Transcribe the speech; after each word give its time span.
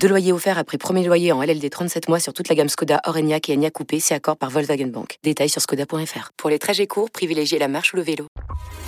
Deux 0.00 0.08
loyers 0.08 0.32
offerts 0.32 0.58
après 0.58 0.78
premier 0.78 1.04
loyer 1.04 1.32
en 1.32 1.42
LLD 1.42 1.68
37 1.70 2.08
mois 2.08 2.20
sur 2.20 2.32
toute 2.32 2.48
la 2.48 2.54
gamme 2.54 2.68
Skoda, 2.68 3.00
Orenia 3.04 3.38
et 3.48 3.54
Enya 3.54 3.70
Coupé, 3.70 3.98
c'est 4.00 4.14
accord 4.14 4.36
par 4.36 4.50
Volkswagen 4.50 4.86
Bank. 4.86 5.18
Détails 5.24 5.48
sur 5.48 5.60
skoda.fr. 5.60 6.30
Pour 6.36 6.50
les 6.50 6.58
trajets 6.58 6.86
courts, 6.86 7.10
privilégiez 7.10 7.58
la 7.58 7.68
marche 7.68 7.92
ou 7.92 7.96
le 7.96 8.02
vélo. 8.02 8.26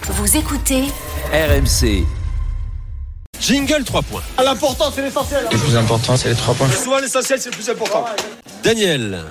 Vous 0.02 0.36
écoutez 0.36 0.84
RMC. 1.32 2.04
Jingle 3.40 3.84
3 3.84 4.02
points. 4.02 4.22
L'important, 4.42 4.90
c'est 4.94 5.02
l'essentiel. 5.02 5.46
Le 5.50 5.58
plus 5.58 5.76
important, 5.76 6.16
c'est 6.16 6.28
les 6.28 6.34
3 6.34 6.54
points. 6.54 6.70
Souvent, 6.70 6.98
l'essentiel, 6.98 7.40
c'est 7.40 7.50
le 7.50 7.56
plus 7.56 7.70
important. 7.70 8.04
Daniel. 8.62 9.24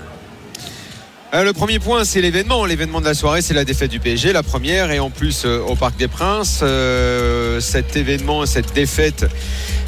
Euh, 1.34 1.44
le 1.44 1.52
premier 1.52 1.80
point, 1.80 2.06
c'est 2.06 2.22
l'événement. 2.22 2.66
L'événement 2.66 3.02
de 3.02 3.06
la 3.06 3.14
soirée, 3.14 3.42
c'est 3.42 3.54
la 3.54 3.66
défaite 3.66 3.92
du 3.92 4.00
PSG, 4.00 4.32
la 4.32 4.44
première, 4.44 4.92
et 4.92 5.00
en 5.00 5.10
plus 5.10 5.44
euh, 5.46 5.60
au 5.60 5.76
Parc 5.76 5.98
des 5.98 6.08
Princes. 6.08 6.62
Euh, 6.64 7.60
cet 7.60 7.98
événement, 7.98 8.46
cette 8.46 8.74
défaite, 8.74 9.26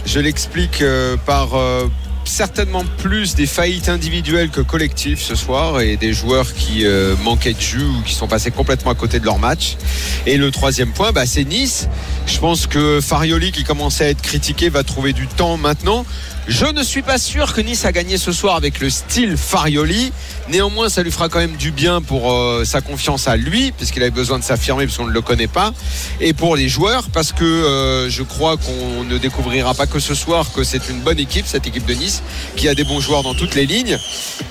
je 0.09 0.19
l'explique 0.19 0.81
euh, 0.81 1.17
par 1.23 1.53
euh, 1.53 1.87
certainement 2.25 2.83
plus 2.97 3.35
des 3.35 3.45
faillites 3.45 3.89
individuelles 3.89 4.49
que 4.49 4.61
collectives 4.61 5.21
ce 5.21 5.35
soir 5.35 5.81
et 5.81 5.97
des 5.97 6.13
joueurs 6.13 6.55
qui 6.55 6.83
euh, 6.83 7.15
manquaient 7.23 7.53
de 7.53 7.61
jus 7.61 7.83
ou 7.83 8.01
qui 8.03 8.15
sont 8.15 8.27
passés 8.27 8.49
complètement 8.49 8.89
à 8.89 8.95
côté 8.95 9.19
de 9.19 9.25
leur 9.25 9.37
match. 9.37 9.77
Et 10.25 10.37
le 10.37 10.49
troisième 10.49 10.93
point, 10.93 11.11
bah, 11.11 11.27
c'est 11.27 11.43
Nice. 11.43 11.87
Je 12.25 12.39
pense 12.39 12.65
que 12.65 12.99
Farioli, 13.01 13.51
qui 13.51 13.63
commençait 13.63 14.05
à 14.05 14.09
être 14.09 14.23
critiqué, 14.23 14.69
va 14.69 14.83
trouver 14.83 15.13
du 15.13 15.27
temps 15.27 15.57
maintenant. 15.57 16.05
Je 16.49 16.65
ne 16.65 16.81
suis 16.81 17.03
pas 17.03 17.19
sûr 17.19 17.53
que 17.53 17.61
Nice 17.61 17.85
a 17.85 17.91
gagné 17.91 18.17
ce 18.17 18.31
soir 18.31 18.55
avec 18.55 18.79
le 18.79 18.89
style 18.89 19.37
Farioli. 19.37 20.11
Néanmoins, 20.49 20.89
ça 20.89 21.03
lui 21.03 21.11
fera 21.11 21.29
quand 21.29 21.37
même 21.37 21.55
du 21.57 21.69
bien 21.69 22.01
pour 22.01 22.33
euh, 22.33 22.65
sa 22.65 22.81
confiance 22.81 23.27
à 23.27 23.37
lui, 23.37 23.71
puisqu'il 23.71 24.01
avait 24.01 24.09
besoin 24.09 24.39
de 24.39 24.43
s'affirmer, 24.43 24.87
parce 24.87 24.97
qu'on 24.97 25.05
ne 25.05 25.11
le 25.11 25.21
connaît 25.21 25.47
pas. 25.47 25.73
Et 26.19 26.33
pour 26.33 26.55
les 26.55 26.67
joueurs, 26.67 27.11
parce 27.13 27.33
que 27.33 27.43
euh, 27.43 28.09
je 28.09 28.23
crois 28.23 28.57
qu'on 28.57 29.03
ne 29.03 29.19
découvrira 29.19 29.75
pas 29.75 29.85
que 29.85 29.99
ce 29.99 30.15
soir 30.15 30.51
que 30.51 30.63
c'est 30.63 30.89
une 30.89 31.01
bonne 31.01 31.19
équipe, 31.19 31.45
cette 31.45 31.67
équipe 31.67 31.85
de 31.85 31.93
Nice, 31.93 32.23
qui 32.55 32.67
a 32.67 32.73
des 32.73 32.83
bons 32.83 32.99
joueurs 32.99 33.21
dans 33.21 33.35
toutes 33.35 33.53
les 33.53 33.67
lignes. 33.67 33.99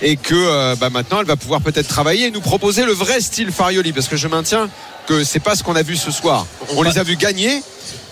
Et 0.01 0.15
que 0.15 0.37
euh, 0.37 0.77
bah, 0.77 0.91
maintenant, 0.91 1.19
elle 1.19 1.27
va 1.27 1.37
pouvoir 1.37 1.63
peut-être 1.63 1.89
travailler 1.89 2.27
et 2.27 2.31
nous 2.31 2.41
proposer 2.41 2.85
le 2.85 2.93
vrai 2.93 3.21
style 3.21 3.51
Farioli. 3.51 3.93
Parce 3.93 4.07
que 4.07 4.17
je 4.17 4.29
maintiens 4.29 4.71
que 5.09 5.25
c'est 5.25 5.41
pas 5.41 5.57
ce 5.57 5.65
qu'on 5.65 5.75
a 5.75 5.83
vu 5.83 5.97
ce 5.97 6.13
soir. 6.13 6.47
On 6.77 6.85
les 6.85 6.97
a 6.99 7.03
vus 7.03 7.17
gagner 7.17 7.61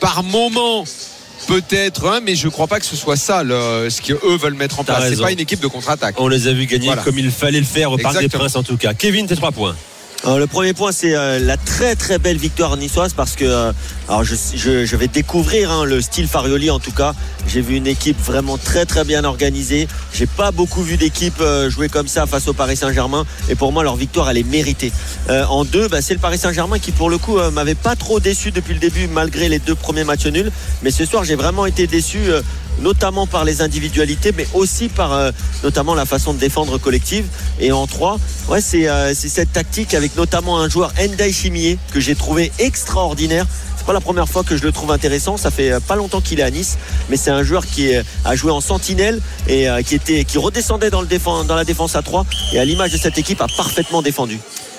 par 0.01 0.25
moments 0.25 0.85
peut-être, 1.47 2.07
hein, 2.09 2.21
mais 2.23 2.35
je 2.35 2.49
crois 2.49 2.67
pas 2.67 2.81
que 2.81 2.87
ce 2.87 2.97
soit 2.97 3.17
ça 3.17 3.43
le- 3.43 3.89
ce 3.91 4.01
qu'eux 4.03 4.37
veulent 4.37 4.55
mettre 4.55 4.81
en 4.81 4.85
place. 4.85 5.05
C'est 5.09 5.21
pas 5.21 5.33
une 5.33 5.41
équipe 5.41 5.61
de 5.61 5.67
contre-attaque. 5.69 6.17
On 6.19 6.29
les 6.29 6.49
a 6.49 6.53
vus 6.53 6.67
gagner 6.67 6.87
Voilà. 6.87 7.03
comme 7.03 7.19
il 7.19 7.31
fallait 7.31 7.61
le 7.61 7.67
faire 7.67 7.93
au 7.93 7.99
Parc 7.99 8.19
des. 8.19 8.29
Princes 8.29 8.57
en 8.57 8.63
tout 8.63 8.77
cas. 8.77 8.95
Kevin, 8.95 9.27
tes 9.27 9.37
3 9.37 9.53
points. 9.53 9.77
Alors, 10.27 10.41
le 10.41 10.49
premier 10.49 10.73
point, 10.73 10.91
c'est 10.91 11.15
euh, 11.15 11.39
la 11.39 11.57
très 11.57 11.95
très 11.95 12.19
belle 12.19 12.37
victoire 12.37 12.77
niçoise 12.77 13.13
parce 13.15 13.37
que 13.37 13.45
euh, 13.45 13.73
alors 14.09 14.23
je, 14.23 14.97
vais 14.97 15.09
découvrir 15.09 15.73
hein, 15.73 15.85
le 15.85 16.01
style 16.01 16.29
Farioli 16.29 16.71
en 16.71 16.79
tout 16.79 16.93
cas. 16.93 17.15
J'ai 17.49 17.61
vu 17.61 17.75
une 17.75 17.89
équipe 17.89 18.19
vraiment 18.21 18.57
très 18.57 18.85
très 18.87 19.05
bien 19.05 19.25
organisée. 19.25 19.89
J'ai 20.13 20.27
pas 20.27 20.53
beaucoup 20.53 20.83
vu 20.83 20.97
d'équipes 20.97 21.41
euh, 21.41 21.69
jouer 21.69 21.89
comme 21.89 22.07
ça 22.07 22.27
face 22.27 22.47
au 22.47 22.53
Paris 22.53 22.77
Saint-Germain 22.77 23.25
et 23.49 23.57
pour 23.57 23.73
moi 23.73 23.83
leur 23.83 23.97
victoire 23.97 24.31
elle 24.31 24.39
est 24.39 24.49
méritée. 24.49 24.93
Euh, 25.29 25.45
en 25.47 25.65
deux, 25.65 25.89
bah, 25.89 26.03
c'est 26.03 26.15
le 26.15 26.21
Paris 26.21 26.39
Saint-Germain 26.39 26.79
qui 26.79 26.93
pour 26.93 27.11
le 27.11 27.19
coup 27.19 27.39
euh, 27.39 27.51
m'avait 27.51 27.75
pas 27.75 27.97
trop 27.97 28.21
déçu 28.21 28.53
depuis 28.53 28.75
le 28.75 28.81
début 28.81 29.09
malgré 29.09 29.49
les 29.49 29.59
deux 29.59 29.75
premiers 29.75 30.05
matchs 30.05 30.27
nuls. 30.27 30.53
Mais 30.83 30.93
ce 30.93 31.05
soir 31.05 31.25
j'ai 31.25 31.37
vraiment 31.37 31.67
été 31.67 31.89
déçu. 31.89 32.19
Euh, 32.79 32.83
notamment 32.83 33.27
par 33.27 33.45
les 33.45 33.61
individualités, 33.63 34.33
mais 34.37 34.47
aussi 34.55 34.89
par 34.89 35.13
euh, 35.13 35.31
notamment 35.63 35.95
la 35.95 36.07
façon 36.07 36.35
de 36.35 36.39
défendre 36.39 36.79
collective. 36.79 37.27
Et 37.61 37.73
en 37.73 37.87
trois, 37.87 38.19
ouais, 38.49 38.61
c'est 38.61 38.89
euh, 38.89 39.15
cette 39.15 39.53
tactique 39.53 39.95
avec 39.95 40.17
notamment 40.17 40.59
un 40.61 40.69
joueur 40.69 40.93
Endai 41.01 41.33
Chimier 41.33 41.79
que 41.93 42.01
j'ai 42.01 42.15
trouvé 42.15 42.53
extraordinaire. 42.59 43.47
C'est 43.77 43.87
pas 43.87 43.93
la 43.93 44.01
première 44.01 44.29
fois 44.29 44.43
que 44.43 44.57
je 44.57 44.63
le 44.63 44.73
trouve 44.73 44.91
intéressant. 44.91 45.37
Ça 45.37 45.51
fait 45.51 45.73
euh, 45.73 45.81
pas 45.81 45.97
longtemps 45.97 46.21
qu'il 46.21 46.41
est 46.41 46.43
à 46.45 46.51
Nice, 46.51 46.77
mais 47.09 47.17
c'est 47.17 47.31
un 47.31 47.43
joueur 47.43 47.67
qui 47.67 47.89
est- 47.89 48.03
a 48.25 48.35
joué 48.37 48.51
en 48.53 48.61
sentinelle 48.61 49.21
et 49.49 49.69
euh, 49.69 49.83
qui 49.83 49.95
était 49.95 50.25
qui 50.25 50.39
redescendait 50.39 50.91
dans 50.91 51.01
le 51.01 51.07
dans 51.47 51.55
la 51.55 51.65
défense 51.65 51.97
à 51.97 52.03
3 52.03 52.27
et 52.53 52.59
à 52.59 52.65
l'image 52.65 52.93
de 52.93 52.99
cette 52.99 53.17
équipe 53.19 53.41
a 53.41 53.47
parfaitement 53.57 54.03
défendu. 54.03 54.39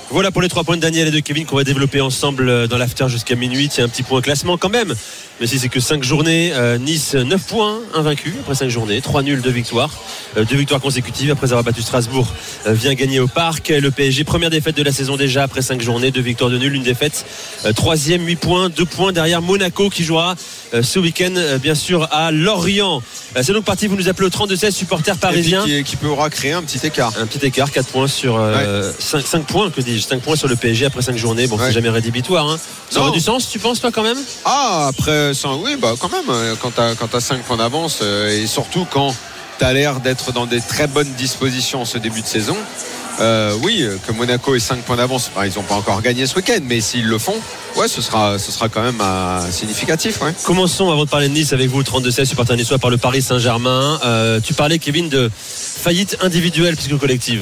Voilà 0.10 0.32
pour 0.32 0.42
les 0.42 0.48
3 0.48 0.64
points 0.64 0.78
de 0.78 0.82
Daniel 0.82 1.10
et 1.10 1.12
de 1.12 1.20
Kevin 1.20 1.46
qu'on 1.46 1.58
va 1.58 1.66
développer 1.66 2.00
ensemble 2.00 2.48
euh, 2.48 2.68
dans 2.68 2.78
l'after 2.78 3.10
jusqu'à 3.10 3.36
minuit. 3.36 3.68
Tiens, 3.68 3.86
un 3.86 3.90
petit 3.90 4.04
point 4.04 4.22
classement 4.22 4.58
quand 4.58 4.70
même. 4.70 4.94
Mais 5.40 5.46
si 5.46 5.60
c'est 5.60 5.70
que 5.70 5.80
5 5.80 6.04
journées, 6.04 6.52
euh, 6.54 6.80
Nice 6.80 7.14
9 7.14 7.42
points, 7.44 7.80
invaincu 7.94 8.34
après 8.40 8.56
5 8.56 8.70
journées, 8.70 9.02
3 9.02 9.22
nuls, 9.22 9.42
2 9.42 9.50
victoires. 9.52 9.92
Euh, 10.36 10.46
deux 10.46 10.56
victoires 10.56 10.82
consécutives 10.82 11.30
après 11.30 11.48
avoir 11.48 11.64
battu 11.64 11.84
Strasbourg, 11.84 12.28
euh, 12.66 12.74
vient 12.74 12.96
gagner 12.96 13.20
au 13.20 13.28
parc. 13.28 13.70
Le 13.70 13.92
PSG, 13.92 14.24
première 14.24 14.50
défaite 14.50 14.76
de 14.76 14.82
la 14.82 14.92
saison 14.92 15.16
déjà 15.16 15.44
après 15.44 15.62
5 15.62 15.80
journées, 15.82 16.10
2 16.10 16.22
victoires 16.22 16.50
de 16.50 16.58
nul, 16.58 16.74
une 16.74 16.84
défaite. 16.84 17.26
Troisième, 17.76 18.26
8 18.26 18.36
points, 18.38 18.70
2 18.70 18.86
points 18.86 19.12
derrière 19.12 19.42
Monaco 19.42 19.90
qui 19.90 20.04
jouera 20.04 20.36
ce 20.82 21.00
week-end, 21.00 21.34
bien 21.62 21.76
sûr, 21.76 22.08
à 22.12 22.32
Lorient. 22.32 23.02
C'est 23.42 23.54
donc 23.54 23.66
parti, 23.66 23.88
vous 23.88 23.96
nous 23.96 24.10
appelez 24.10 24.28
au 24.28 24.30
32-16, 24.30 24.72
supporters 24.72 25.18
parisiens. 25.18 25.64
qui, 25.64 25.84
qui 25.84 25.96
pourra 25.96 26.30
créer 26.30 26.54
un 26.54 26.64
petit 26.64 26.86
écart. 26.86 27.14
Un 27.20 27.28
petit 27.28 27.46
écart, 27.46 27.72
4 27.72 27.88
points 27.90 28.08
sur 28.08 28.40
5, 29.00 29.46
points, 29.46 29.70
que 29.70 29.82
dis-je 29.98 30.08
5 30.08 30.22
points 30.22 30.36
sur 30.36 30.48
le 30.48 30.56
PSG 30.56 30.86
après 30.86 31.02
5 31.02 31.18
journées. 31.18 31.48
Bon, 31.48 31.58
Ouais. 31.58 31.66
c'est 31.68 31.74
jamais 31.74 31.90
rédhibitoire. 31.90 32.48
Hein. 32.48 32.58
Ça 32.90 33.00
Non. 33.00 33.08
aura 33.08 33.16
du 33.16 33.20
sens, 33.20 33.50
tu 33.50 33.60
penses, 33.60 33.82
toi, 33.82 33.92
quand 33.92 34.04
même? 34.04 34.18
Ah, 34.46 34.88
après, 34.90 35.32
oui, 35.64 35.76
bah 35.82 35.94
quand 36.00 36.10
même, 36.12 36.30
euh, 36.30 36.56
quand 36.62 36.72
t'as 36.76 36.96
quand 36.96 37.08
t'as 37.08 37.20
5 37.20 37.42
points 37.44 37.58
d'avance, 37.58 38.00
euh, 38.02 38.30
et 38.44 38.48
surtout 38.48 38.86
quand 38.90 39.14
t'as 39.60 39.74
l'air 39.74 40.00
d'être 40.00 40.32
dans 40.32 40.46
des 40.46 40.62
très 40.62 40.88
bonnes 40.88 41.12
dispositions 41.18 41.82
en 41.82 41.86
ce 41.86 41.98
début 41.98 42.22
de 42.22 42.28
saison. 42.28 42.56
euh, 43.20 43.52
oui, 43.64 43.84
que 44.06 44.12
Monaco 44.12 44.54
ait 44.54 44.60
5 44.60 44.84
points 44.84 44.96
d'avance, 44.98 45.32
Enfin, 45.36 45.48
ils 45.48 45.56
n'ont 45.56 45.64
pas 45.64 45.74
encore 45.74 46.00
gagné 46.04 46.28
ce 46.28 46.36
week-end, 46.36 46.60
mais 46.62 46.80
s'ils 46.82 47.08
le 47.08 47.18
font, 47.18 47.34
ouais, 47.76 47.88
ce 47.88 48.00
sera, 48.00 48.38
ce 48.38 48.52
sera 48.52 48.70
quand 48.70 48.84
même 48.84 49.02
euh, 49.02 49.50
significatif. 49.52 50.22
Ouais. 50.22 50.32
Commençons 50.44 50.92
avant 50.92 51.04
de 51.06 51.10
parler 51.10 51.28
de 51.28 51.34
Nice 51.34 51.52
avec 51.52 51.68
vous, 51.72 51.80
le 51.80 51.84
32-16, 51.84 52.26
supporter 52.26 52.56
niçois 52.56 52.78
par 52.78 52.92
le 52.92 52.98
Paris 52.98 53.24
Saint-Germain. 53.24 54.00
Euh, 54.06 54.40
tu 54.40 54.54
parlais, 54.54 54.78
Kevin, 54.78 55.10
de 55.10 55.32
faillite 55.36 56.18
individuelle 56.22 56.76
plus 56.76 56.90
que 56.90 56.96
collective. 56.96 57.42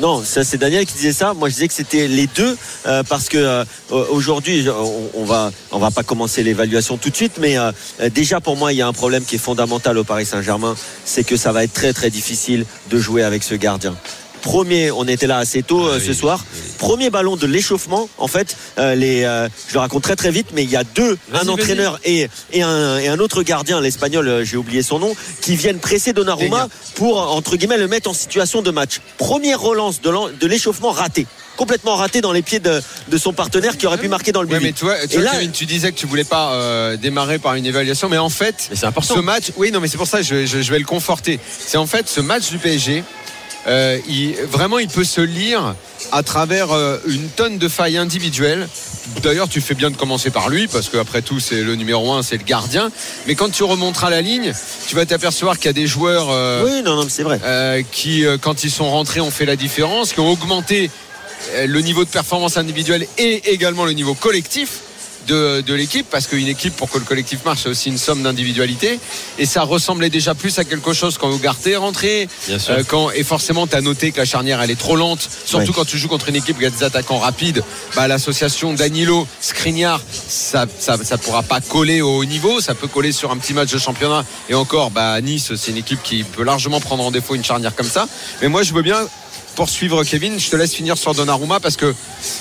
Non, 0.00 0.22
ça 0.24 0.42
c'est 0.42 0.58
Daniel 0.58 0.86
qui 0.86 0.94
disait 0.94 1.12
ça. 1.12 1.34
Moi 1.34 1.48
je 1.48 1.54
disais 1.54 1.68
que 1.68 1.74
c'était 1.74 2.08
les 2.08 2.26
deux 2.26 2.56
euh, 2.86 3.02
parce 3.02 3.28
que 3.28 3.36
euh, 3.36 3.64
aujourd'hui 3.90 4.66
on, 5.12 5.24
va 5.24 5.90
pas 5.90 6.02
commencer 6.02 6.42
l'évaluation 6.42 6.96
tout 6.96 7.10
de 7.10 7.16
suite, 7.16 7.38
mais 7.40 7.58
euh, 7.58 7.72
déjà 8.10 8.40
pour 8.40 8.56
moi 8.56 8.72
il 8.72 8.76
y 8.76 8.82
a 8.82 8.86
un 8.86 8.92
problème 8.92 9.24
qui 9.24 9.36
est 9.36 9.38
fondamental 9.38 9.98
au 9.98 10.04
Paris 10.04 10.26
Saint-Germain, 10.26 10.74
c'est 11.04 11.24
que 11.24 11.36
ça 11.36 11.52
va 11.52 11.64
être 11.64 11.72
très 11.72 11.92
très 11.92 12.10
difficile 12.10 12.64
de 12.90 12.98
jouer 12.98 13.22
avec 13.22 13.42
ce 13.42 13.54
gardien. 13.54 13.94
Premier, 14.42 14.90
on 14.90 15.06
était 15.08 15.26
là 15.26 15.38
assez 15.38 15.62
tôt 15.62 15.86
euh, 15.86 15.92
Ah 15.94 15.98
oui, 15.98 16.06
ce 16.06 16.12
soir. 16.12 16.44
Premier 16.78 17.10
ballon 17.10 17.36
de 17.36 17.46
l'échauffement. 17.46 18.08
En 18.18 18.26
fait, 18.28 18.56
euh, 18.78 18.94
les, 18.94 19.22
euh, 19.24 19.48
je 19.68 19.74
le 19.74 19.80
raconte 19.80 20.02
très 20.02 20.16
très 20.16 20.30
vite, 20.30 20.48
mais 20.52 20.64
il 20.64 20.70
y 20.70 20.76
a 20.76 20.84
deux, 20.84 21.16
un 21.32 21.48
entraîneur 21.48 21.98
et, 22.04 22.28
et, 22.52 22.62
un, 22.62 22.98
et 22.98 23.08
un 23.08 23.18
autre 23.20 23.42
gardien, 23.42 23.80
l'espagnol, 23.80 24.42
j'ai 24.44 24.56
oublié 24.56 24.82
son 24.82 24.98
nom, 24.98 25.14
qui 25.40 25.56
viennent 25.56 25.78
presser 25.78 26.12
Donnarumma 26.12 26.68
pour 26.96 27.18
entre 27.32 27.56
guillemets 27.56 27.78
le 27.78 27.88
mettre 27.88 28.10
en 28.10 28.14
situation 28.14 28.62
de 28.62 28.70
match. 28.70 29.00
Première 29.16 29.60
relance 29.60 30.00
de 30.02 30.46
l'échauffement 30.46 30.90
raté, 30.90 31.26
complètement 31.56 31.94
raté 31.94 32.20
dans 32.20 32.32
les 32.32 32.42
pieds 32.42 32.58
de, 32.58 32.82
de 33.08 33.18
son 33.18 33.32
partenaire 33.32 33.76
qui 33.78 33.86
aurait 33.86 33.98
pu 33.98 34.08
marquer 34.08 34.32
dans 34.32 34.42
le 34.42 34.48
but. 34.48 34.54
Ouais, 34.54 34.60
mais 34.60 34.72
tu 34.72 34.84
vois, 34.84 34.96
tu 35.06 35.14
Et 35.14 35.16
vois, 35.18 35.24
là- 35.24 35.30
Kevin, 35.34 35.52
tu 35.52 35.66
disais 35.66 35.92
que 35.92 35.96
tu 35.98 36.06
voulais 36.06 36.24
pas 36.24 36.52
euh, 36.54 36.96
démarrer 36.96 37.38
par 37.38 37.54
une 37.54 37.64
évaluation, 37.66 38.08
mais 38.08 38.18
en 38.18 38.28
fait, 38.30 38.66
Mais 38.70 38.76
c'est 38.76 38.86
important. 38.86 39.14
ce 39.14 39.20
match, 39.20 39.44
oui, 39.56 39.70
non, 39.70 39.78
mais 39.80 39.86
c'est 39.86 39.96
pour 39.98 40.08
ça 40.08 40.18
que 40.18 40.24
je, 40.24 40.46
je- 40.46 40.62
je 40.62 40.70
vais 40.72 40.80
le 40.80 40.84
conforter. 40.84 41.38
C'est 41.64 41.78
en 41.78 41.86
fait 41.86 42.08
ce 42.08 42.20
match 42.20 42.50
du 42.50 42.58
PSG. 42.58 43.04
Euh, 43.66 43.98
il- 44.08 44.34
vraiment, 44.50 44.78
il 44.78 44.88
peut 44.88 45.04
se 45.04 45.20
lire 45.20 45.74
à 46.10 46.22
travers 46.22 46.72
euh, 46.72 46.98
une 47.06 47.28
tonne 47.28 47.58
de 47.58 47.68
failles 47.68 47.96
individuelles. 47.96 48.68
D'ailleurs, 49.22 49.48
tu 49.48 49.60
fais 49.60 49.74
bien 49.74 49.90
de 49.90 49.96
commencer 49.96 50.30
par 50.30 50.48
lui, 50.48 50.68
parce 50.68 50.88
qu'après 50.88 51.22
tout, 51.22 51.40
c'est 51.40 51.62
le 51.62 51.74
numéro 51.76 52.12
un, 52.12 52.22
c'est 52.22 52.36
le 52.36 52.44
gardien. 52.44 52.90
Mais 53.26 53.34
quand 53.34 53.50
tu 53.50 53.62
remonteras 53.64 54.10
la 54.10 54.20
ligne, 54.20 54.52
tu 54.88 54.94
vas 54.96 55.06
t'apercevoir 55.06 55.56
qu'il 55.58 55.66
y 55.66 55.70
a 55.70 55.72
des 55.74 55.86
joueurs 55.86 56.28
euh, 56.30 56.64
Oui, 56.64 56.82
non, 56.82 56.96
non, 56.96 57.04
mais 57.04 57.10
c'est 57.10 57.22
vrai. 57.24 57.40
euh, 57.44 57.82
qui, 57.92 58.24
euh, 58.24 58.38
quand 58.40 58.64
ils 58.64 58.70
sont 58.70 58.90
rentrés, 58.90 59.20
ont 59.20 59.30
fait 59.30 59.44
la 59.46 59.56
différence, 59.56 60.12
qui 60.12 60.20
ont 60.20 60.30
augmenté 60.30 60.90
le 61.66 61.80
niveau 61.80 62.04
de 62.04 62.08
performance 62.08 62.56
individuelle 62.56 63.04
et 63.18 63.52
également 63.52 63.84
le 63.84 63.92
niveau 63.92 64.14
collectif 64.14 64.78
de, 65.26 65.60
de 65.60 65.74
l'équipe, 65.74 66.06
parce 66.10 66.26
qu'une 66.26 66.48
équipe, 66.48 66.74
pour 66.76 66.90
que 66.90 66.98
le 66.98 67.04
collectif 67.04 67.44
marche, 67.44 67.60
c'est 67.62 67.68
aussi 67.68 67.88
une 67.88 67.98
somme 67.98 68.22
d'individualité. 68.22 68.98
Et 69.38 69.46
ça 69.46 69.62
ressemblait 69.62 70.10
déjà 70.10 70.34
plus 70.34 70.58
à 70.58 70.64
quelque 70.64 70.92
chose 70.92 71.18
quand 71.18 71.34
Ugarte 71.34 71.66
est 71.66 71.76
rentré. 71.76 72.28
Bien 72.48 72.58
sûr. 72.58 72.74
Euh, 72.74 72.82
quand, 72.86 73.10
et 73.10 73.22
forcément, 73.24 73.66
tu 73.66 73.76
as 73.76 73.80
noté 73.80 74.12
que 74.12 74.18
la 74.18 74.24
charnière, 74.24 74.60
elle 74.62 74.70
est 74.70 74.78
trop 74.78 74.96
lente. 74.96 75.28
Surtout 75.44 75.66
Ouais. 75.68 75.72
quand 75.74 75.84
tu 75.84 75.98
joues 75.98 76.08
contre 76.08 76.28
une 76.28 76.36
équipe 76.36 76.58
qui 76.58 76.66
a 76.66 76.70
des 76.70 76.84
attaquants 76.84 77.18
rapides. 77.18 77.62
Bah, 77.96 78.08
L'association 78.08 78.72
Danilo, 78.74 79.26
Skriniar, 79.40 80.00
ça 80.28 80.66
ça, 80.78 80.96
ça 81.02 81.18
pourra 81.18 81.42
pas 81.42 81.60
coller 81.60 82.00
au 82.02 82.18
haut 82.18 82.24
niveau. 82.24 82.60
Ça 82.60 82.74
peut 82.74 82.88
coller 82.88 83.12
sur 83.12 83.30
un 83.30 83.36
petit 83.36 83.54
match 83.54 83.70
de 83.72 83.78
championnat. 83.78 84.24
Et 84.48 84.54
encore, 84.54 84.90
bah, 84.90 85.20
Nice, 85.20 85.52
c'est 85.56 85.70
une 85.70 85.76
équipe 85.78 86.02
qui 86.02 86.24
peut 86.24 86.42
largement 86.44 86.80
prendre 86.80 87.04
en 87.04 87.10
défaut 87.10 87.34
une 87.34 87.44
charnière 87.44 87.74
comme 87.74 87.88
ça. 87.88 88.06
Mais 88.40 88.48
moi, 88.48 88.62
je 88.62 88.72
veux 88.74 88.82
bien 88.82 88.98
poursuivre 89.54 90.02
Kevin. 90.04 90.38
Je 90.38 90.50
te 90.50 90.56
laisse 90.56 90.74
finir 90.74 90.96
sur 90.98 91.14
Donnarumma 91.14 91.60
parce 91.60 91.76
que 91.76 91.94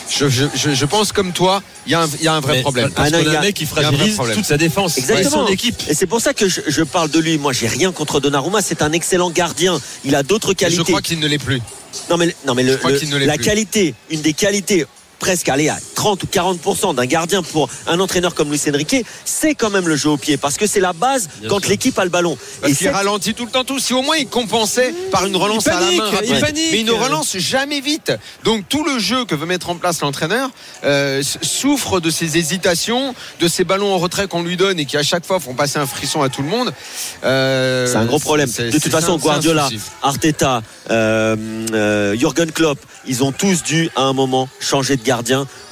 je, 0.09 0.27
je- 0.29 0.45
je- 0.55 0.71
je 0.71 0.85
pense 0.85 1.11
comme 1.11 1.31
toi, 1.33 1.61
il 1.85 1.91
y, 1.91 1.95
a 1.95 2.01
un- 2.03 2.09
il 2.19 2.23
y 2.23 2.27
a 2.27 2.33
un 2.33 2.39
vrai 2.39 2.57
Mais 2.57 2.61
problème. 2.61 2.91
Parce 2.91 3.07
Ah 3.07 3.11
non, 3.11 3.17
qu'on 3.23 3.29
il 3.29 3.33
y 3.33 3.35
a 3.35 3.39
a- 3.39 3.41
un 3.41 3.45
mec 3.45 3.55
qui 3.55 3.63
il 3.63 3.67
y 3.69 3.69
a 3.69 3.77
un 3.79 3.81
vrai 3.83 3.91
fragilise 3.97 4.15
problème. 4.15 4.37
toute 4.37 4.45
sa 4.45 4.57
défense 4.57 4.97
Exactement. 4.97 5.43
et 5.43 5.47
son 5.47 5.53
équipe. 5.53 5.81
Et 5.89 5.93
c'est 5.93 6.07
pour 6.07 6.21
ça 6.21 6.33
que 6.33 6.47
je, 6.47 6.61
je 6.67 6.83
parle 6.83 7.09
de 7.09 7.19
lui. 7.19 7.37
Moi, 7.37 7.53
j'ai 7.53 7.67
rien 7.67 7.91
contre 7.91 8.19
Donnarumma. 8.19 8.61
C'est 8.61 8.81
un 8.81 8.91
excellent 8.91 9.29
gardien. 9.29 9.79
Il 10.05 10.15
a 10.15 10.23
d'autres 10.23 10.51
Et 10.51 10.55
qualités. 10.55 10.79
je 10.79 10.83
crois 10.83 11.01
qu'il 11.01 11.19
ne 11.19 11.27
l'est 11.27 11.37
plus. 11.37 11.61
Non 12.09 12.17
mais, 12.17 12.33
non, 12.47 12.53
mais 12.55 12.63
le- 12.63 12.77
crois 12.77 12.91
le- 12.91 12.99
qu'il 12.99 13.09
ne 13.09 13.17
l'est 13.17 13.25
la 13.25 13.35
plus. 13.35 13.43
qualité, 13.45 13.95
une 14.09 14.21
des 14.21 14.33
qualités 14.33 14.85
presque 15.21 15.47
aller 15.49 15.69
à 15.69 15.77
30 15.95 16.23
ou 16.23 16.25
40% 16.25 16.95
d'un 16.95 17.05
gardien 17.05 17.43
pour 17.43 17.69
un 17.87 17.99
entraîneur 17.99 18.33
comme 18.33 18.49
Luis 18.49 18.59
Enrique, 18.67 19.05
c'est 19.23 19.53
quand 19.53 19.69
même 19.69 19.87
le 19.87 19.95
jeu 19.95 20.09
au 20.09 20.17
pied 20.17 20.35
parce 20.35 20.57
que 20.57 20.65
c'est 20.65 20.79
la 20.79 20.93
base 20.93 21.29
Bien 21.39 21.49
quand 21.49 21.67
l'équipe 21.67 21.97
a 21.99 22.03
le 22.03 22.09
ballon. 22.09 22.37
Parce 22.59 22.81
Et 22.81 22.89
ralentit 22.89 23.35
tout 23.35 23.45
le 23.45 23.51
temps 23.51 23.63
tout. 23.63 23.77
Si 23.79 23.93
au 23.93 24.01
moins 24.01 24.17
il 24.17 24.27
compensait 24.27 24.93
par 25.11 25.27
une 25.27 25.35
relance 25.35 25.67
à 25.67 25.79
la 25.79 25.85
main 25.85 25.91
il 25.91 26.01
rapide. 26.01 26.39
panique. 26.41 26.69
mais 26.71 26.79
il 26.79 26.85
ne 26.85 26.91
relance 26.91 27.37
jamais 27.37 27.81
vite. 27.81 28.11
Donc 28.43 28.67
tout 28.67 28.83
le 28.83 28.97
jeu 28.97 29.23
que 29.25 29.35
veut 29.35 29.45
mettre 29.45 29.69
en 29.69 29.75
place 29.75 30.01
l'entraîneur 30.01 30.49
euh, 30.83 31.21
souffre 31.41 31.99
de 31.99 32.09
ses 32.09 32.37
hésitations, 32.37 33.13
de 33.39 33.47
ces 33.47 33.63
ballons 33.63 33.93
en 33.93 33.99
retrait 33.99 34.27
qu'on 34.27 34.41
lui 34.41 34.57
donne 34.57 34.79
et 34.79 34.85
qui 34.85 34.97
à 34.97 35.03
chaque 35.03 35.25
fois 35.25 35.39
font 35.39 35.53
passer 35.53 35.77
un 35.77 35.85
frisson 35.85 36.23
à 36.23 36.29
tout 36.29 36.41
le 36.41 36.49
monde. 36.49 36.73
Euh, 37.23 37.85
C'est 37.85 37.97
un 37.97 38.05
gros 38.05 38.19
problème. 38.19 38.49
De 38.49 38.71
toute 38.71 38.91
façon, 38.91 39.17
Guardiola. 39.17 39.69
Arteta, 40.01 40.63
euh, 40.89 41.35
euh, 41.73 42.15
Jürgen 42.17 42.51
Klopp, 42.51 42.79
ils 43.05 43.23
ont 43.23 43.31
tous 43.31 43.61
dû 43.61 43.89
à 43.95 44.01
un 44.01 44.13
moment 44.13 44.49
changer 44.59 44.97
de 44.97 45.03
gardien 45.03 45.10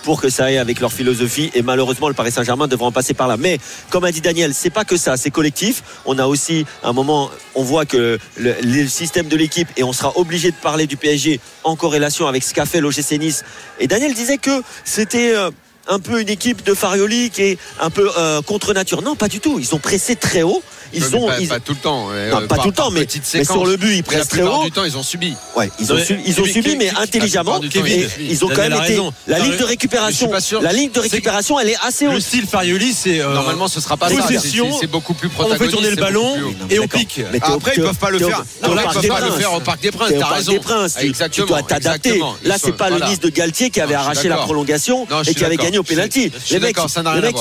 pour 0.04 0.22
que 0.22 0.30
ça 0.30 0.46
aille 0.46 0.58
avec 0.58 0.80
leur 0.80 0.92
philosophie. 0.92 1.52
Et 1.54 1.62
malheureusement, 1.62 2.08
le 2.08 2.14
Paris 2.14 2.32
Saint-Germain 2.32 2.68
devra 2.68 2.88
en 2.88 2.92
passer 2.92 3.14
par 3.14 3.28
là. 3.28 3.38
Mais 3.38 3.60
comme 3.90 4.04
a 4.04 4.12
dit 4.12 4.22
Daniel, 4.22 4.54
c'est 4.54 4.70
pas 4.70 4.86
que 4.86 4.98
ça, 4.98 5.18
c'est 5.18 5.32
collectif. 5.32 5.84
On 6.06 6.18
a 6.18 6.26
aussi 6.26 6.66
un 6.84 6.94
moment, 6.94 7.30
on 7.56 7.64
voit 7.64 7.86
que 7.86 8.20
le, 8.38 8.56
le 8.62 8.88
système 8.88 9.28
de 9.28 9.38
l'équipe 9.38 9.68
et 9.78 9.84
on 9.84 9.94
sera 9.94 10.18
obligé 10.18 10.52
de 10.52 10.56
parler 10.56 10.88
du 10.88 10.98
PSG 10.98 11.40
en 11.64 11.76
corrélation 11.76 12.28
avec 12.28 12.44
ce 12.44 12.54
qu'a 12.54 12.66
fait 12.66 12.82
l'OGC 12.82 13.20
Nice. 13.20 13.44
Et 13.80 13.88
Daniel 13.88 14.14
disait 14.14 14.38
que 14.38 14.62
c'était 14.84 15.34
euh, 15.36 15.52
un 15.88 16.00
peu 16.00 16.22
une 16.22 16.30
équipe 16.30 16.64
de 16.64 16.74
Farioli 16.74 17.30
qui 17.30 17.42
est 17.42 17.58
un 17.80 17.90
peu 17.90 18.10
euh, 18.18 18.42
contre 18.42 18.74
nature. 18.74 19.02
Non, 19.02 19.16
pas 19.16 19.28
du 19.28 19.40
tout. 19.40 19.60
Ils 19.60 19.74
ont 19.76 19.80
pressé 19.80 20.16
très 20.16 20.44
haut. 20.44 20.62
Ils 20.94 21.04
Mais 21.04 21.16
ont, 21.16 21.28
pas, 21.28 21.40
ils- 21.40 21.48
pas 21.48 21.60
tout 21.60 21.74
le 21.74 21.78
temps. 21.80 22.08
euh, 22.12 22.32
non, 22.32 22.42
pas 22.42 22.56
par- 22.56 22.64
tout 22.64 22.70
le 22.70 22.74
temps, 22.74 22.92
mais, 22.92 23.06
séquences. 23.24 23.48
sur 23.48 23.66
le 23.66 23.78
but, 23.78 23.96
ils 23.96 24.04
pressent 24.04 24.28
très 24.28 24.40
plupart 24.40 24.62
haut. 24.62 24.64
du 24.64 24.72
temps, 24.72 24.84
ils 24.86 24.98
ont 24.98 25.04
subi. 25.04 25.36
Ouais, 25.56 25.70
ils 25.80 25.92
ont, 25.92 25.96
mais 25.96 26.06
su- 26.06 26.20
ils 26.26 26.40
ont 26.40 26.44
Kevin, 26.44 26.54
subi, 26.64 26.76
mais 26.78 26.90
intelligemment. 26.98 27.62
Et 27.62 28.08
ils 28.32 28.44
ont 28.46 28.50
quand 28.50 28.62
même 28.68 28.74
été. 28.84 29.00
La 29.28 29.40
ligne 29.40 29.58
de 29.58 29.64
récupération, 29.64 30.32
la 30.62 30.72
ligne 30.74 30.92
de 30.92 31.00
récupération, 31.00 31.60
elle 31.60 31.70
est 31.70 31.78
assez 31.86 32.06
Le 32.06 32.16
haute. 32.16 32.22
style 32.22 32.46
Farioli, 32.48 32.94
c'est 32.94 33.20
euh, 33.22 33.34
Normalement, 33.34 33.68
ce 33.68 33.80
sera 33.82 33.98
pas 33.98 34.10
ça. 34.10 34.16
possession, 34.16 34.72
C'est- 34.72 34.80
C'est 34.82 34.88
beaucoup 34.88 35.14
plus 35.14 35.30
on 35.38 35.56
fait 35.56 35.68
tourner 35.68 35.90
le 35.90 35.96
ballon 35.96 36.36
et 36.70 36.80
on 36.80 36.88
pique. 36.88 37.22
Après, 37.42 37.74
ils 37.76 37.84
peuvent 37.84 37.96
pas 37.96 38.10
le 38.10 38.20
faire. 38.20 38.44
là, 38.62 38.84
Parc 38.84 38.96
ils 38.96 39.02
des 39.02 39.08
peuvent 39.08 39.18
pas 39.18 39.24
le 39.24 39.28
Princes. 39.30 39.40
faire 39.42 39.54
au 39.54 39.60
Parc 39.60 39.82
des 39.82 39.92
Princes. 39.92 40.12
T'as 40.20 40.26
raison. 40.28 40.52
des 40.52 40.60
Princes. 40.60 40.96
Tu- 41.32 41.42
dois 41.46 41.62
t'adapter. 41.64 42.20
Là, 42.44 42.56
c'est 42.60 42.68
sont- 42.68 42.72
pas 42.74 42.90
le. 42.90 43.00
Nice 43.00 43.20
de 43.20 43.30
Galtier 43.30 43.70
qui 43.70 43.80
avait 43.82 43.96
arraché 43.96 44.28
la 44.28 44.38
prolongation 44.38 45.08
et 45.28 45.34
qui 45.34 45.44
avait 45.46 45.58
gagné 45.58 45.78
au 45.78 45.84
pénalty. 45.84 46.32
Les 46.52 46.60
mecs, 46.60 46.78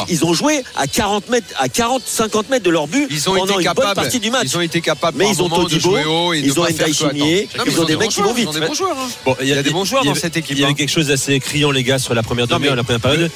ils 0.08 0.24
ont 0.24 0.32
joué 0.34 0.62
à 0.76 0.86
40 0.86 1.28
mètres, 1.28 1.46
à 1.58 1.68
40, 1.68 2.02
50 2.06 2.48
mètres 2.50 2.64
de 2.64 2.70
leur 2.70 2.86
but 2.86 3.06
Ils 3.10 3.28
ont 3.28 3.37
pendant 3.38 3.58
été 3.58 3.68
une 3.68 3.74
bonne 3.74 3.84
capables. 3.84 3.94
partie 3.94 4.20
du 4.20 4.30
match. 4.30 4.42
Ils 4.44 4.56
ont 4.56 4.60
été 4.60 4.80
capables. 4.80 5.18
Mais 5.18 5.30
ils 5.30 5.42
ont 5.42 5.48
Todibo, 5.48 6.34
ils 6.34 6.58
ont 6.58 6.64
attends. 6.64 6.92
Chimier, 6.92 7.48
ils 7.66 7.80
ont 7.80 7.84
des 7.84 7.96
mecs 7.96 8.08
qui 8.10 8.20
vont 8.20 8.32
vite. 8.32 8.48
Il 9.40 9.46
y 9.48 9.52
a 9.52 9.62
des 9.62 9.70
bons 9.70 9.84
joueurs 9.84 10.04
dans 10.04 10.10
avait- 10.12 10.20
cette 10.20 10.36
équipe, 10.36 10.56
Il 10.56 10.60
y 10.60 10.64
avait 10.64 10.72
hein. 10.72 10.74
quelque 10.74 10.90
chose 10.90 11.08
d'assez 11.08 11.38
criant, 11.40 11.70
les 11.70 11.82
gars, 11.82 11.98
sur 11.98 12.14
la 12.14 12.22
première 12.22 12.46
Non, 12.48 12.56
demi-heure, 12.56 12.76
la 12.76 12.84
première 12.84 13.00
période. 13.00 13.30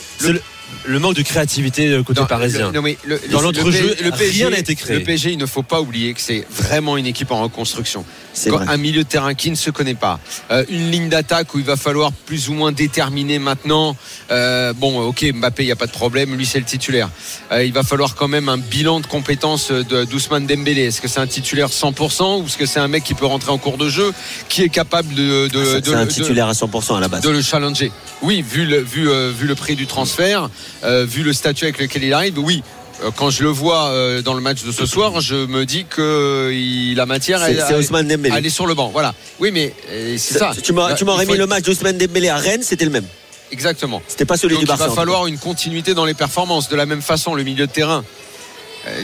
Le- 0.84 0.98
manque 0.98 1.14
de 1.16 1.22
créativité 1.22 2.00
côté 2.06 2.20
Non, 2.20 2.26
parisien. 2.26 2.66
le- 2.68 2.72
non, 2.72 2.82
mais 2.82 2.96
le- 3.04 3.20
Dans 3.30 3.40
le- 3.40 3.46
l'entrejeu, 3.46 3.96
le 4.02 4.10
P- 4.12 4.24
le 4.26 4.30
rien 4.30 4.50
n'a 4.50 4.58
été 4.58 4.74
créé. 4.74 4.98
Le 4.98 5.02
PSG, 5.04 5.32
il 5.32 5.38
ne 5.38 5.46
faut 5.46 5.62
pas 5.62 5.80
oublier 5.80 6.14
que 6.14 6.20
c'est 6.20 6.46
vraiment 6.50 6.96
une 6.96 7.06
équipe 7.06 7.30
en 7.30 7.42
reconstruction. 7.42 8.04
C'est 8.34 8.50
un 8.50 8.76
milieu 8.78 9.02
de 9.04 9.08
terrain 9.08 9.34
qui 9.34 9.50
ne 9.50 9.56
se 9.56 9.68
connaît 9.70 9.94
pas, 9.94 10.18
euh, 10.50 10.64
une 10.70 10.90
ligne 10.90 11.08
d'attaque 11.10 11.54
où 11.54 11.58
il 11.58 11.64
va 11.66 11.76
falloir 11.76 12.12
plus 12.12 12.48
ou 12.48 12.54
moins 12.54 12.72
déterminer 12.72 13.38
maintenant. 13.38 13.94
Euh, 14.30 14.72
bon, 14.72 15.00
ok, 15.02 15.24
Mbappé, 15.34 15.64
il 15.64 15.66
n'y 15.66 15.72
a 15.72 15.76
pas 15.76 15.86
de 15.86 15.92
problème, 15.92 16.34
lui 16.34 16.46
c'est 16.46 16.58
le 16.58 16.64
titulaire. 16.64 17.10
Euh, 17.50 17.62
il 17.64 17.72
va 17.72 17.82
falloir 17.82 18.14
quand 18.14 18.28
même 18.28 18.48
un 18.48 18.56
bilan 18.58 19.00
de 19.00 19.06
compétences 19.06 19.70
de 19.70 20.04
d'Ousmane 20.04 20.46
Dembélé. 20.46 20.82
Est-ce 20.86 21.00
que 21.02 21.08
c'est 21.08 21.20
un 21.20 21.26
titulaire 21.26 21.68
100% 21.68 22.40
ou 22.40 22.46
est-ce 22.46 22.56
que 22.56 22.64
c'est 22.66 22.80
un 22.80 22.88
mec 22.88 23.04
qui 23.04 23.14
peut 23.14 23.26
rentrer 23.26 23.50
en 23.50 23.58
cours 23.58 23.76
de 23.76 23.88
jeu, 23.90 24.12
qui 24.48 24.62
est 24.62 24.68
capable 24.70 25.14
de, 25.14 25.48
de, 25.48 25.64
c'est 25.84 25.92
un 25.94 26.06
titulaire 26.06 26.48
à 26.48 26.52
100% 26.54 26.96
à 26.96 27.00
la 27.00 27.08
base. 27.08 27.20
de 27.22 27.28
le 27.30 27.42
challenger. 27.42 27.92
Oui, 28.22 28.42
vu 28.42 28.64
le, 28.64 28.78
vu, 28.80 29.08
vu 29.32 29.46
le 29.46 29.54
prix 29.54 29.76
du 29.76 29.86
transfert, 29.86 30.48
euh, 30.84 31.04
vu 31.04 31.22
le 31.22 31.32
statut 31.32 31.64
avec 31.64 31.78
lequel 31.78 32.04
il 32.04 32.12
arrive, 32.12 32.38
oui. 32.38 32.62
Euh, 33.04 33.10
Quand 33.16 33.30
je 33.30 33.42
le 33.42 33.48
vois 33.48 33.86
euh, 33.86 34.22
dans 34.22 34.34
le 34.34 34.40
match 34.40 34.62
de 34.64 34.70
ce 34.72 34.86
soir, 34.86 35.20
je 35.20 35.34
me 35.46 35.64
dis 35.66 35.84
que 35.84 36.50
il 36.52 36.98
a 37.00 37.06
matière 37.06 37.40
à, 37.42 37.46
à- 37.46 38.34
aller 38.34 38.50
sur 38.50 38.66
le 38.66 38.74
banc. 38.74 38.90
Voilà. 38.92 39.14
Oui, 39.40 39.50
mais 39.52 39.74
c'est 40.18 40.38
ça. 40.38 40.52
Tu 40.62 40.72
m'aurais 40.72 40.94
Il 41.24 41.30
mis 41.30 41.36
le 41.38 41.46
match 41.46 41.64
d'Ousmane 41.64 41.98
Dembélé 41.98 42.28
à 42.28 42.36
Rennes, 42.36 42.62
c'était 42.62 42.84
le 42.84 42.90
même. 42.90 43.06
Exactement. 43.50 44.00
C'était 44.08 44.24
pas 44.24 44.36
celui 44.36 44.54
Donc 44.54 44.60
du 44.60 44.64
il 44.64 44.68
Barça. 44.68 44.84
va 44.84 44.88
tout 44.90 44.94
cas. 44.94 45.00
falloir 45.02 45.26
une 45.26 45.38
continuité 45.38 45.92
dans 45.94 46.04
les 46.06 46.14
performances. 46.14 46.68
De 46.68 46.76
la 46.76 46.86
même 46.86 47.02
façon, 47.02 47.34
le 47.34 47.42
milieu 47.42 47.66
de 47.66 47.72
terrain. 47.72 48.02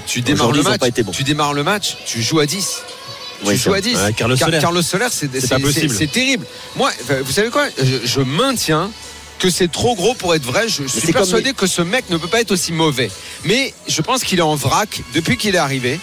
tu 0.06 0.20
démarres 0.22 0.52
le 0.52 0.60
ils 0.60 0.66
ont 0.66 0.70
match. 0.70 0.80
pas 0.80 0.88
été 0.88 1.02
bons. 1.02 1.12
Tu 1.12 1.22
démarres 1.22 1.52
le 1.54 1.62
match. 1.64 1.96
Tu 2.06 2.22
joues 2.22 2.40
à 2.40 2.46
10. 2.46 2.82
Oui, 3.44 3.54
tu 3.54 3.60
joues 3.60 3.74
à 3.74 3.80
10. 3.80 3.96
Ouais, 3.96 4.12
Carlos 4.14 4.36
Car- 4.36 4.48
Soler. 4.48 4.58
Carlos 4.60 4.82
Soler, 4.82 5.06
c'est 5.10 6.10
terrible. 6.10 6.44
Moi, 6.76 6.90
vous 7.24 7.32
savez 7.32 7.50
quoi? 7.50 7.66
Je, 7.78 8.06
je 8.06 8.20
maintiens 8.20 8.90
que 9.38 9.50
c'est 9.50 9.70
trop 9.70 9.94
gros 9.94 10.14
pour 10.14 10.34
être 10.34 10.44
vrai. 10.44 10.68
Je 10.68 10.84
suis 10.86 11.12
persuadé 11.12 11.52
que 11.52 11.66
ce 11.66 11.82
mec 11.82 12.10
ne 12.10 12.16
peut 12.16 12.28
pas 12.28 12.40
être 12.40 12.50
aussi 12.50 12.72
mauvais. 12.72 13.10
Mais 13.44 13.72
je 13.88 14.02
pense 14.02 14.24
qu'il 14.24 14.38
est 14.38 14.42
en 14.42 14.54
vrac 14.56 15.00
depuis 15.14 15.36
qu'il 15.36 15.54
est 15.54 15.58
arrivé. 15.58 15.98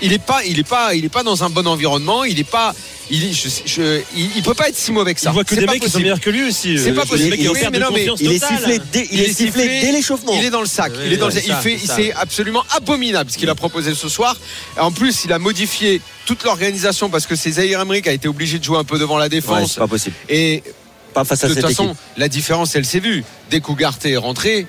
Il 0.00 0.12
est 0.12 0.20
pas, 0.24 0.44
il 0.44 0.60
est 0.60 0.64
pas, 0.68 0.94
il 0.94 1.04
est 1.04 1.08
pas 1.08 1.24
dans 1.24 1.42
un 1.42 1.50
bon 1.50 1.66
environnement. 1.66 2.22
Il 2.22 2.38
est 2.38 2.44
pas, 2.48 2.72
il, 3.10 3.24
est- 3.24 3.32
je- 3.32 3.48
je- 3.66 4.00
il, 4.16 4.30
il 4.36 4.42
peut 4.44 4.54
pas 4.54 4.68
être 4.68 4.76
si 4.76 4.92
mauvais 4.92 5.12
que 5.12 5.20
ça. 5.20 5.30
Il 5.30 5.32
voit 5.32 5.42
que 5.42 5.50
C'est 5.52 5.60
des 5.60 5.66
pas 5.66 5.72
mecs 5.72 5.80
qui 5.82 5.86
sont 5.88 5.92
possible. 5.94 6.02
meilleurs 6.04 6.20
que 6.20 6.30
lui 6.30 6.44
aussi. 6.48 6.78
C'est 6.78 6.90
Euh, 6.90 6.94
pas 6.94 7.04
possible. 7.04 7.34
Oui, 7.36 7.46
perdu 7.58 7.66
mais 7.72 7.78
non, 7.80 7.86
mais 7.92 8.00
confiance 8.06 8.20
Il 8.20 8.30
est 8.30 8.46
sifflé 8.46 8.78
dès, 8.92 9.08
il 9.10 9.20
est 9.22 9.32
sifflé 9.32 9.66
dès 9.80 9.90
l'échauffement. 9.90 10.34
Il 10.38 10.44
est 10.44 10.50
dans 10.50 10.60
le 10.60 10.68
sac. 10.68 10.92
Il 11.04 11.12
est 11.12 11.16
dans 11.16 11.26
le 11.26 11.32
sac. 11.32 11.42
Il 11.66 11.80
c'est 11.80 12.12
absolument 12.12 12.62
abominable 12.76 13.28
ce 13.28 13.36
qu'il 13.36 13.50
a 13.50 13.56
proposé 13.56 13.92
ce 13.96 14.08
soir. 14.08 14.36
Et 14.76 14.80
en 14.80 14.92
plus, 14.92 15.24
il 15.24 15.32
a 15.32 15.40
modifié 15.40 16.00
toute 16.26 16.44
l'organisation 16.44 17.10
parce 17.10 17.26
que 17.26 17.34
c'est 17.34 17.50
Zahir 17.50 17.80
Emery 17.80 18.00
qui 18.02 18.08
a 18.08 18.12
été 18.12 18.28
obligé 18.28 18.60
de 18.60 18.64
jouer 18.64 18.78
un 18.78 18.84
peu 18.84 19.00
devant 19.00 19.18
la 19.18 19.24
Ouais, 19.24 19.28
défense. 19.30 19.72
c'est 19.72 19.80
pas 19.80 19.88
possible. 19.88 20.14
et 20.28 20.62
Pas 21.18 21.24
face 21.24 21.44
à 21.44 21.48
de 21.48 21.54
toute 21.54 21.62
façon, 21.62 21.96
la 22.16 22.28
différence, 22.28 22.74
elle 22.76 22.84
s'est 22.84 23.00
vue. 23.00 23.24
Dès 23.50 23.60
qu'Ougarté 23.60 24.12
est 24.12 24.16
rentré, 24.16 24.66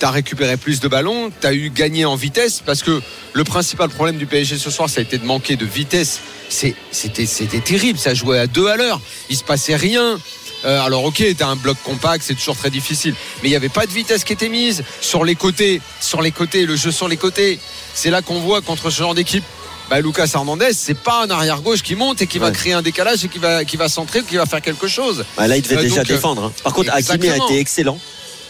tu 0.00 0.06
as 0.06 0.10
récupéré 0.10 0.56
plus 0.56 0.80
de 0.80 0.88
ballons, 0.88 1.30
tu 1.40 1.46
as 1.46 1.52
eu 1.52 1.70
gagné 1.70 2.04
en 2.04 2.16
vitesse 2.16 2.62
parce 2.64 2.82
que 2.82 3.00
le 3.34 3.44
principal 3.44 3.88
problème 3.88 4.16
du 4.16 4.26
PSG 4.26 4.58
ce 4.58 4.70
soir, 4.70 4.88
ça 4.88 5.00
a 5.00 5.02
été 5.02 5.18
de 5.18 5.24
manquer 5.24 5.56
de 5.56 5.66
vitesse. 5.66 6.20
C'était 6.48 7.60
terrible, 7.60 7.98
ça 7.98 8.14
jouait 8.14 8.38
à 8.38 8.46
deux 8.46 8.68
à 8.68 8.76
l'heure. 8.76 9.00
Il 9.30 9.36
se 9.36 9.44
passait 9.44 9.76
rien. 9.76 10.18
Euh, 10.64 10.80
alors 10.80 11.04
ok, 11.04 11.22
t'as 11.36 11.48
un 11.48 11.56
bloc 11.56 11.76
compact, 11.82 12.24
c'est 12.24 12.34
toujours 12.34 12.56
très 12.56 12.70
difficile, 12.70 13.14
mais 13.42 13.48
il 13.48 13.50
n'y 13.50 13.56
avait 13.56 13.68
pas 13.68 13.84
de 13.84 13.90
vitesse 13.90 14.22
qui 14.22 14.32
était 14.32 14.48
mise 14.48 14.84
sur 15.00 15.24
les 15.24 15.34
côtés, 15.34 15.80
sur 16.00 16.22
les 16.22 16.30
côtés, 16.30 16.66
le 16.66 16.76
jeu 16.76 16.92
sur 16.92 17.08
les 17.08 17.16
côtés. 17.16 17.58
C'est 17.94 18.10
là 18.10 18.22
qu'on 18.22 18.38
voit 18.38 18.62
contre 18.62 18.90
ce 18.90 18.98
genre 18.98 19.14
d'équipe. 19.14 19.44
Bah, 19.92 20.00
Lucas 20.00 20.30
Hernandez, 20.34 20.72
c'est 20.72 20.94
pas 20.96 21.24
un 21.24 21.28
arrière 21.30 21.60
gauche 21.60 21.82
qui 21.82 21.94
monte 21.94 22.22
et 22.22 22.26
qui 22.26 22.38
va 22.38 22.50
créer 22.50 22.72
un 22.72 22.80
décalage 22.80 23.26
et 23.26 23.28
qui 23.28 23.38
va, 23.38 23.62
qui 23.66 23.76
va 23.76 23.90
centrer 23.90 24.20
ou 24.20 24.24
qui 24.24 24.36
va 24.36 24.46
faire 24.46 24.62
quelque 24.62 24.88
chose. 24.88 25.22
Bah, 25.36 25.46
là, 25.46 25.58
il 25.58 25.62
devait 25.62 25.76
Euh, 25.76 25.82
déjà 25.82 25.96
donc, 25.96 26.10
euh, 26.10 26.14
défendre. 26.14 26.44
hein. 26.44 26.52
Par 26.64 26.72
contre, 26.72 26.90
Hakimi 26.94 27.28
a 27.28 27.36
été 27.36 27.58
excellent. 27.58 27.98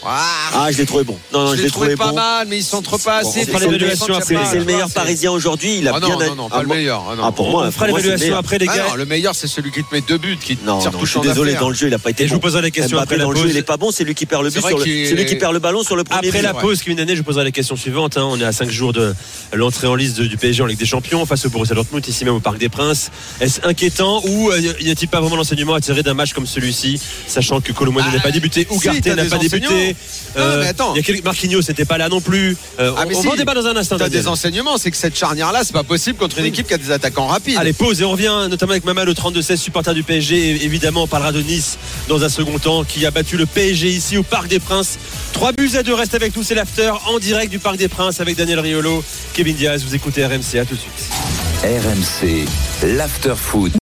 Ah, 0.05 0.51
Ah, 0.55 0.73
je 0.73 0.79
l'ai 0.79 0.87
trouvé 0.87 1.05
bon. 1.05 1.17
Non, 1.33 1.45
non, 1.45 1.53
je 1.53 1.59
je 1.59 1.63
l'ai 1.63 1.71
trouvé 1.71 1.95
trouvé 1.95 1.97
pas 1.97 2.09
bon. 2.09 2.15
mal, 2.17 2.47
mais 2.49 2.59
il 2.59 2.63
centre 2.65 2.99
pas 2.99 3.23
Bon, 3.23 3.29
assez. 3.31 3.43
après. 3.43 3.59
C'est 3.61 4.59
le 4.59 4.65
meilleur 4.65 4.89
c'est- 4.89 4.95
parisien 4.95 5.31
aujourd'hui. 5.31 5.79
Il 5.79 5.89
a 5.89 5.93
Ah 5.95 6.01
bien. 6.01 6.09
non, 6.11 6.19
non, 6.21 6.35
non, 6.35 6.49
ah, 6.51 6.57
pas 6.57 6.63
le 6.63 6.69
meilleur. 6.69 7.05
Ah 7.11 7.17
non. 7.17 7.23
Ah, 7.25 7.33
pour 7.33 7.51
moi, 7.51 7.65
On 7.67 7.71
fera 7.71 7.87
l'évaluation 7.87 8.37
après, 8.37 8.59
les 8.59 8.67
Ah 8.69 8.77
gars. 8.77 8.85
non, 8.91 8.95
le 8.97 9.05
meilleur, 9.07 9.35
c'est 9.35 9.47
celui 9.47 9.71
qui 9.71 9.83
te 9.85 9.95
met 9.95 10.01
deux 10.01 10.19
buts, 10.19 10.37
qui 10.43 10.59
Non, 10.65 10.79
tire 10.81 10.93
non, 10.93 10.99
tout 10.99 11.05
je 11.07 11.11
suis 11.11 11.19
en 11.21 11.23
désolé, 11.23 11.55
dans 11.55 11.69
le 11.69 11.75
jeu, 11.75 11.87
il 11.89 11.95
a 11.95 11.99
pas 11.99 12.11
été 12.11 12.25
Et 12.25 12.27
je 12.27 12.33
bon. 12.33 12.37
vous 12.37 12.41
poserai 12.41 12.63
les 12.63 12.71
questions 12.71 12.97
Mbappé 12.97 13.05
après 13.05 13.17
la 13.19 13.25
dans 13.25 13.31
le 13.31 13.37
jeu, 13.37 13.43
pause. 13.45 13.53
il 13.53 13.57
est 13.57 13.63
pas 13.63 13.77
bon, 13.77 13.91
c'est 13.91 14.05
lui 14.05 14.15
qui 14.15 14.27
perd 14.27 14.43
le 14.43 14.51
but 14.51 14.61
c'est 14.63 15.15
lui 15.15 15.25
qui 15.25 15.37
perd 15.37 15.53
le 15.53 15.59
ballon 15.61 15.83
sur 15.83 15.97
le 15.97 16.05
premier 16.05 16.29
Après 16.29 16.43
la 16.43 16.55
pause, 16.55 16.83
Kevin 16.83 16.99
Danet, 16.99 17.13
je 17.15 17.19
vous 17.19 17.25
poserai 17.25 17.45
la 17.45 17.51
question 17.51 17.77
suivante. 17.77 18.17
hein. 18.17 18.27
On 18.29 18.41
est 18.41 18.45
à 18.45 18.53
5 18.53 18.71
jours 18.71 18.93
de 18.93 19.15
l'entrée 19.53 19.87
en 19.87 19.95
liste 19.95 20.21
du 20.21 20.37
PSG 20.37 20.63
en 20.63 20.67
Ligue 20.67 20.79
des 20.79 20.87
Champions 20.87 21.25
face 21.27 21.47
au 21.47 21.51
Borussia 21.51 21.75
Dortmund, 21.75 22.07
ici 22.07 22.25
même 22.25 22.35
au 22.35 22.41
Parc 22.41 22.59
des 22.59 22.69
Princes. 22.69 23.11
Est-ce 23.41 23.61
inquiétant 23.67 24.23
ou 24.27 24.51
euh, 24.51 24.61
y 24.81 24.91
a-t-il 24.91 25.09
pas 25.09 25.21
vraiment 25.21 25.37
l'enseignement 25.37 25.75
à 25.75 25.81
tirer 25.81 26.03
d'un 26.03 26.15
match 26.15 26.33
comme 26.33 26.47
celui-ci, 26.47 27.01
sachant 27.27 27.61
que 27.61 27.73
Colomboigny 27.73 28.13
n'a 28.13 28.21
pas 28.21 28.31
débuté, 28.31 28.67
Ougarté 28.71 29.15
n'a 29.15 29.25
pas 29.27 29.39
débuté? 29.39 29.92
Enseignements. 29.93 30.51
Non, 30.57 30.61
mais 30.63 30.69
attends. 30.69 30.95
il 30.95 30.99
y 30.99 31.01
a 31.01 31.03
quelques... 31.03 31.25
Marquinhos 31.25 31.61
n'était 31.69 31.85
pas 31.85 31.99
là 31.99 32.09
non 32.09 32.21
plus. 32.21 32.57
Euh, 32.81 32.93
Ah, 32.97 33.05
on 33.11 33.17
on 33.17 33.23
si. 33.23 33.29
en 33.29 33.35
débat 33.35 33.55
dans 33.55 33.67
un 33.67 33.77
instant. 33.77 33.97
T'as 33.99 34.09
des 34.09 34.29
enseignements, 34.29 34.77
c'est 34.79 34.91
que 34.91 34.97
cette 34.97 35.17
charnière-là, 35.17 35.61
c'est 35.65 35.73
pas 35.73 35.83
possible 35.85 36.19
contre 36.19 36.39
une 36.39 36.47
équipe 36.47 36.67
qui 36.67 36.75
a 36.75 36.79
des 36.79 36.91
attaquants 36.91 37.27
rapides. 37.27 37.57
Allez, 37.59 37.73
pause 37.73 38.01
et 38.01 38.05
on 38.05 38.11
revient 38.13 38.47
notamment 38.51 38.73
avec 38.73 38.85
Mama 38.85 39.05
le 39.05 39.13
32-16, 39.13 39.57
supporter 39.57 39.95
du 39.95 40.03
PSG. 40.03 40.37
Et 40.37 40.65
évidemment, 40.65 41.05
on 41.05 41.07
parlera 41.07 41.33
de 41.33 41.41
Nice 41.43 41.79
dans 42.09 42.23
un 42.25 42.29
second 42.29 42.59
temps 42.59 42.85
qui 42.85 43.05
a 43.07 43.11
battu 43.11 43.37
le 43.37 43.47
PSG 43.47 43.89
ici 43.89 44.17
au 44.17 44.23
Parc 44.23 44.49
des 44.49 44.59
Princes. 44.59 44.99
3 45.33 45.53
buts 45.53 45.71
à 45.77 45.83
2, 45.83 45.95
reste 45.95 46.15
avec 46.15 46.37
nous, 46.37 46.43
c'est 46.43 46.55
l'after 46.55 46.93
en 47.07 47.19
direct 47.19 47.51
du 47.51 47.59
Parc 47.59 47.77
des 47.77 47.89
Princes 47.89 48.21
avec 48.21 48.37
Daniel 48.37 48.61
Riolo, 48.61 49.05
Kevin 49.35 49.55
Diaz. 49.57 49.85
Vous 49.85 49.95
écoutez 49.95 50.25
RMC, 50.27 50.59
à 50.59 50.65
tout 50.65 50.75
de 50.75 50.81
suite. 50.81 51.11
RMC, 51.63 52.45
l'after 52.97 53.35
foot. 53.37 53.71